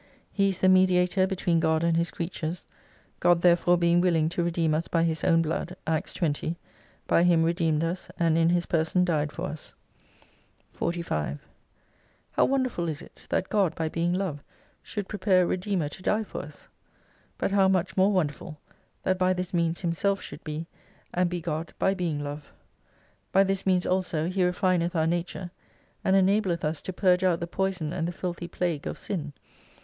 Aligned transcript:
He 0.31 0.49
is 0.49 0.57
the 0.57 0.67
Mediator 0.67 1.27
between 1.27 1.59
God 1.59 1.83
and 1.83 1.95
His 1.95 2.09
creatures. 2.09 2.65
God 3.19 3.43
therefore 3.43 3.77
being 3.77 4.01
willing 4.01 4.29
to 4.29 4.41
redeem 4.43 4.73
us 4.73 4.87
by 4.87 5.03
His 5.03 5.23
own 5.23 5.43
blood, 5.43 5.75
(Acts 5.85 6.11
20) 6.13 6.57
by 7.05 7.21
Him 7.21 7.43
redeemed 7.43 7.83
us, 7.83 8.09
and 8.17 8.35
in 8.35 8.49
His 8.49 8.65
person 8.65 9.05
died 9.05 9.31
for 9.31 9.45
us. 9.45 9.75
45 10.73 11.47
How 12.31 12.45
wonderful 12.45 12.89
is 12.89 13.03
it 13.03 13.27
that 13.29 13.49
God 13.49 13.75
by 13.75 13.89
being 13.89 14.11
Love 14.11 14.41
should 14.81 15.07
prepare 15.07 15.43
a 15.43 15.45
Redeemer 15.45 15.87
to 15.89 16.01
die 16.01 16.23
for 16.23 16.41
us? 16.41 16.67
But 17.37 17.51
how 17.51 17.67
much 17.67 17.95
more 17.95 18.11
wonderful, 18.11 18.57
that 19.03 19.19
by 19.19 19.33
this 19.33 19.53
means 19.53 19.81
Himself 19.81 20.19
should 20.19 20.43
be, 20.43 20.65
and 21.13 21.29
be 21.29 21.41
God 21.41 21.73
by 21.77 21.93
being 21.93 22.19
Love! 22.23 22.51
By 23.31 23.43
this 23.43 23.67
means 23.67 23.85
also 23.85 24.29
He 24.29 24.43
ref 24.43 24.61
ineth 24.61 24.95
our 24.95 25.05
nature, 25.05 25.51
and 26.03 26.15
enableth 26.15 26.63
us 26.63 26.81
to 26.81 26.91
purge 26.91 27.23
out 27.23 27.39
the 27.39 27.45
poison 27.45 27.93
and 27.93 28.07
the 28.07 28.11
filthy 28.11 28.47
plague 28.47 28.87
of 28.87 28.97
Sin. 28.97 29.33